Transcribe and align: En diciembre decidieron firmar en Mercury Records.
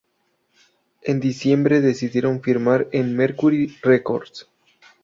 En 1.03 1.19
diciembre 1.19 1.79
decidieron 1.79 2.41
firmar 2.41 2.89
en 2.91 3.15
Mercury 3.15 3.67
Records. 3.83 4.49